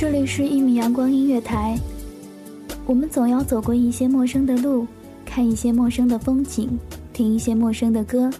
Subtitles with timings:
[0.00, 1.76] 这里是一米阳光音乐台。
[2.86, 4.86] 我们总要走过一些陌生的路，
[5.26, 6.78] 看一些陌生的风景，
[7.12, 8.30] 听一些陌生的歌。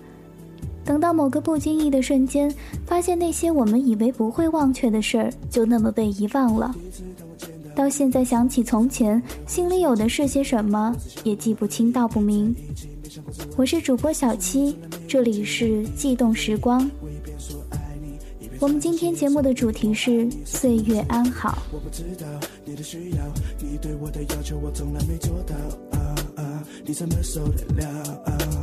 [0.84, 2.48] 等到某个不经意的瞬间，
[2.86, 6.72] 发现那些我们以为不会忘却的事儿，就那么被遗忘了。
[7.74, 12.54] 到现在想起从前，心里有的是些什么，也记不清道不明。
[13.56, 14.76] 我是主播小七，
[15.08, 16.88] 这里是悸动时光。
[18.60, 21.62] 我们今天节目的主题是岁月安好。
[21.70, 22.26] 我不知道
[22.64, 23.18] 你的需要，
[23.60, 25.54] 你对我的要求我从来没做到
[25.96, 26.64] 啊啊！
[26.84, 27.88] 你怎么受得了
[28.24, 28.57] 啊啊！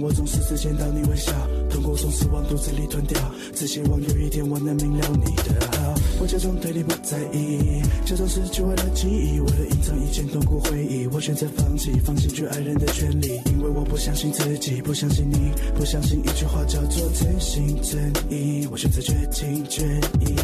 [0.00, 1.32] 我总是只见到你微笑，
[1.70, 3.18] 痛苦总是往肚子里吞掉，
[3.54, 5.94] 只希望有一天我能明了你的好。
[6.20, 19.82] 我假装对你不在意，假装失去我的记忆，为了隐藏以前痛苦回忆，我选择放弃，放弃去爱人的权利，因为我不相信自己，不相信你，不相信一句话叫做真心真意，我选择绝情绝
[20.20, 20.34] 义。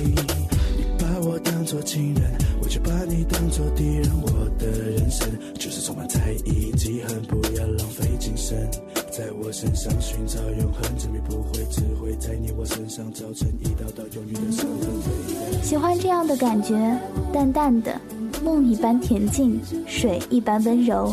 [0.76, 2.22] 你把我当作情人，
[2.62, 8.70] 我却把你当作敌人，我的人生就是充满猜疑、记恨，不要浪费精神。
[9.12, 15.62] 在我身上寻找永恒，证明不会，只会在你我身上造成一道道永远的伤痕。
[15.62, 16.98] 喜欢这样的感觉，
[17.30, 18.00] 淡淡的，
[18.42, 21.12] 梦一般恬静，水一般温柔。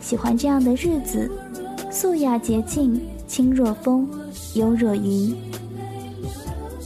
[0.00, 1.28] 喜欢这样的日子，
[1.90, 4.08] 素雅洁净，轻若风，
[4.54, 5.34] 幽若云。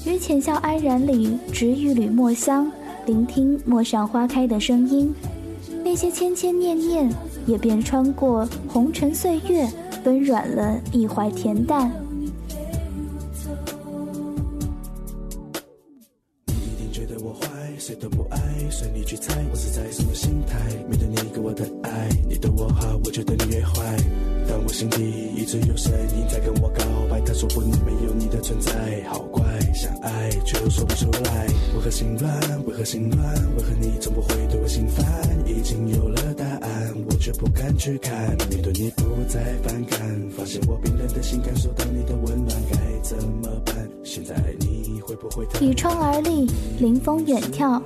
[0.06, 2.72] 于浅笑安然里，植一缕墨香，
[3.04, 5.14] 聆听陌上花开的声音。
[5.84, 7.12] 那些千千念念，
[7.46, 9.68] 也便穿过红尘岁月。
[10.04, 11.90] 温软了一怀恬淡。
[16.46, 17.48] 你一定觉得我坏，
[17.78, 18.38] 谁都不爱，
[18.70, 20.58] 随你去猜，我是在什么心态？
[20.88, 23.96] 面对你给我的爱，你对我好，我觉得你越坏。
[24.48, 25.02] 但我心底
[25.36, 29.18] 一直有声音在跟我告白，他说不能没有你的存在，好
[31.88, 32.66] 何心乱？
[32.66, 33.34] 为何心乱？
[33.56, 35.06] 为何你总不会对我心烦？
[35.46, 38.36] 已经有了答案，我却不敢去看。
[38.50, 39.98] 面对你不再反感，
[40.36, 43.74] 发现我冰冷的心感受到你的温暖，该怎么办？
[44.04, 46.46] 现在你会不会倚窗而立，
[46.78, 47.80] 临风远眺，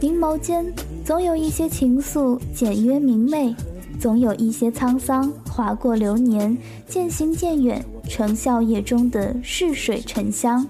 [0.00, 0.64] 凝眸间
[1.04, 3.54] 总有一些情愫简约明媚，
[4.00, 6.56] 总有一些沧桑划过流年，
[6.88, 10.66] 渐行渐远，成笑靥中的逝水沉香。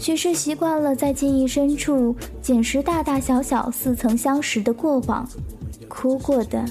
[0.00, 5.28] 许是习惯了在记忆深处捡拾大大小小似曾相识的过往，
[5.88, 6.64] 哭过的，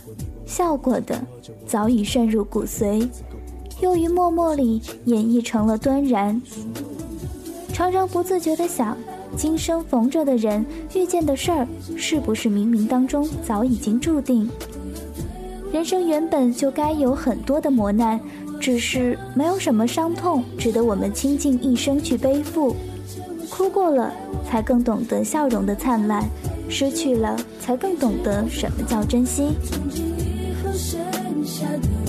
[0.48, 1.24] 笑过的，
[1.68, 3.08] 早已渗入骨髓，
[3.82, 6.42] 又于默默里演绎成了端然。
[7.72, 8.98] 常常不自觉地想，
[9.38, 10.66] 今生逢着的人，
[10.96, 14.50] 遇见的事儿，是不是冥冥当中早已经注定？
[15.72, 18.20] 人生原本就该有很多的磨难，
[18.60, 22.76] 只是没有什么伤痛值得我们倾尽一生去背负。
[23.60, 24.10] 哭过了，
[24.50, 26.24] 才更懂得笑容的灿烂；
[26.70, 29.50] 失去了，才更懂得什么叫珍惜。
[29.66, 30.98] 曾经以后剩
[31.46, 32.09] 下的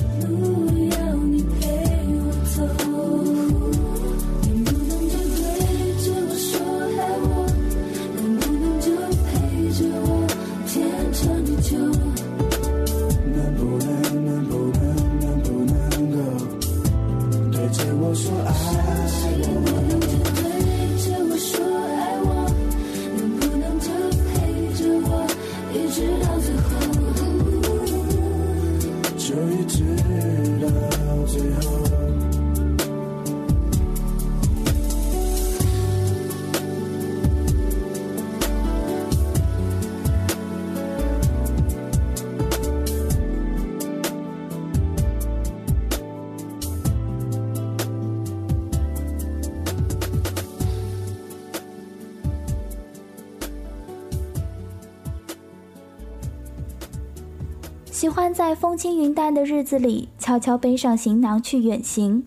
[57.90, 62.24] 喜欢在风轻云淡的日子里悄悄背上行囊去远行。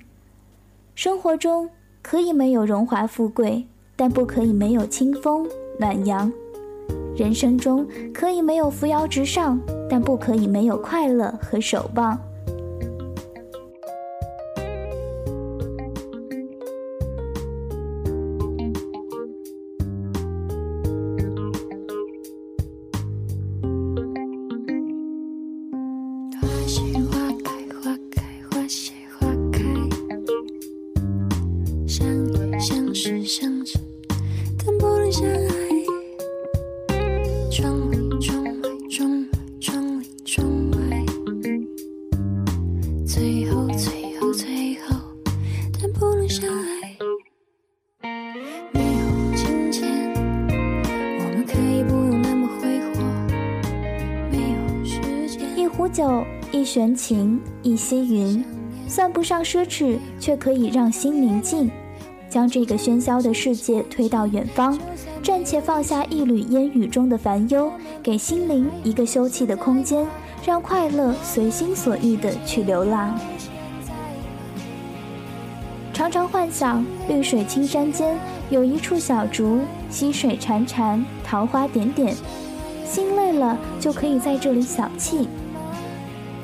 [0.94, 1.70] 生活中
[2.02, 3.66] 可以没有荣华富贵，
[3.96, 5.48] 但不可以没有清风
[5.80, 6.30] 暖阳；
[7.16, 9.58] 人生中可以没有扶摇直上，
[9.90, 12.20] 但不可以没有快乐和守望。
[55.94, 58.44] 酒一弦琴，一溪云，
[58.88, 61.70] 算不上奢侈，却可以让心宁静，
[62.28, 64.76] 将这个喧嚣的世界推到远方，
[65.22, 70.04] 暂且放下一缕烟雨中的烦忧，给心灵一个休憩的空间，
[70.44, 73.16] 让快乐随心所欲的去流浪。
[75.94, 78.18] 常常幻想绿水青山间
[78.50, 79.60] 有一处小竹，
[79.92, 82.16] 溪水潺潺，桃花点点，
[82.84, 85.28] 心累了就可以在这里小憩。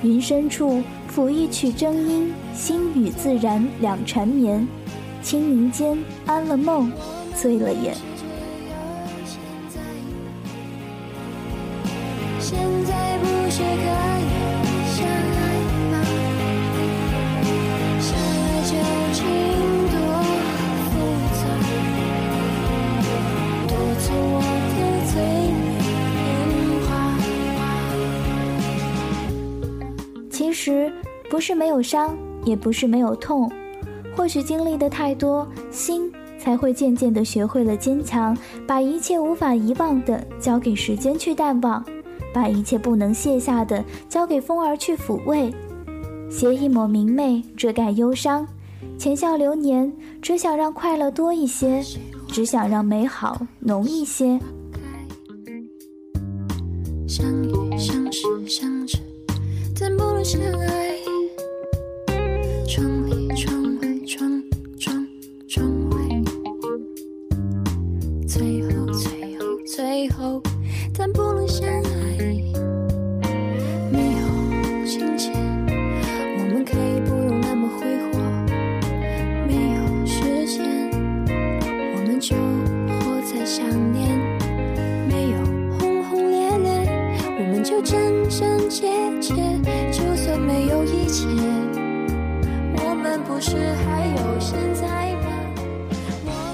[0.02, 0.82] 云深处
[1.14, 4.66] 抚一曲筝音，心与自然两缠绵，
[5.22, 6.90] 青云间安了梦，
[7.36, 7.94] 醉了眼。
[12.40, 14.19] 现在不是可
[31.40, 33.50] 不是没有伤，也不是没有痛，
[34.14, 38.38] 或许经历的太多，心才会渐渐的学会了坚强，
[38.68, 41.82] 把一切无法遗忘的交给时间去淡忘，
[42.34, 45.50] 把一切不能卸下的交给风儿去抚慰，
[46.30, 48.46] 携一抹明媚遮盖忧伤，
[48.98, 49.90] 浅笑流年，
[50.22, 51.82] 只想让快乐多一些，
[52.28, 54.38] 只想让美好浓一些。
[57.08, 58.98] 相遇，相识，相知。
[59.80, 60.99] 但不能相爱。
[62.70, 63.09] 窗外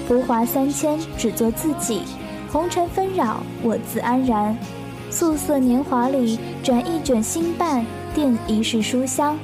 [0.06, 2.02] 浮华三千，只做自己；
[2.52, 4.56] 红尘纷扰，我自安然。
[5.10, 7.84] 素色年华里，转一卷新瓣，
[8.14, 9.36] 垫一世书香。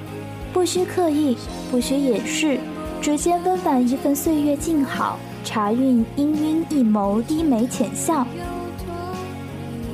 [0.53, 1.37] 不需刻意，
[1.71, 2.61] 不需掩饰，
[3.01, 5.19] 指尖温婉一份岁月静好。
[5.43, 8.25] 茶韵氤氲一眸低眉浅笑，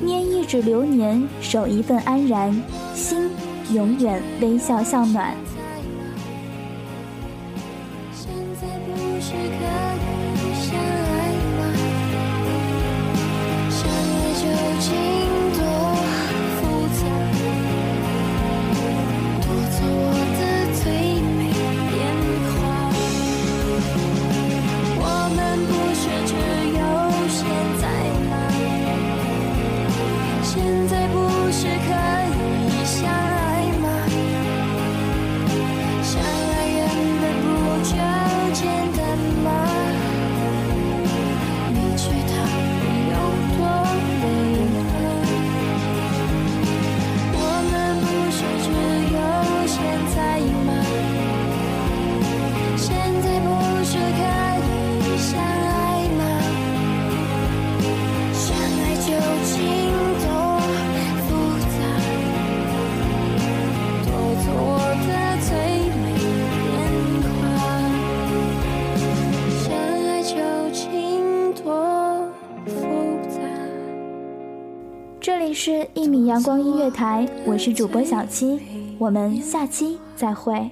[0.05, 2.63] 拈一指流年，守一份安然，
[2.95, 3.31] 心。
[3.71, 5.35] 永远微笑向暖。
[75.61, 78.61] 是一米阳光音乐台，我是主播小七，
[78.97, 80.71] 我们下期再会。